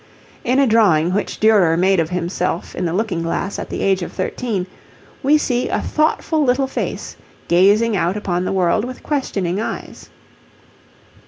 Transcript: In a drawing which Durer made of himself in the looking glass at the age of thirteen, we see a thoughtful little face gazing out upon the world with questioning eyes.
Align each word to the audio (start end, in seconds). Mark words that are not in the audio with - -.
In 0.43 0.57
a 0.57 0.65
drawing 0.65 1.13
which 1.13 1.39
Durer 1.39 1.77
made 1.77 1.99
of 1.99 2.09
himself 2.09 2.73
in 2.75 2.85
the 2.85 2.91
looking 2.93 3.21
glass 3.21 3.59
at 3.59 3.69
the 3.69 3.83
age 3.83 4.01
of 4.01 4.11
thirteen, 4.11 4.65
we 5.21 5.37
see 5.37 5.69
a 5.69 5.79
thoughtful 5.79 6.43
little 6.43 6.65
face 6.65 7.15
gazing 7.47 7.95
out 7.95 8.17
upon 8.17 8.43
the 8.43 8.51
world 8.51 8.83
with 8.83 9.03
questioning 9.03 9.61
eyes. 9.61 10.09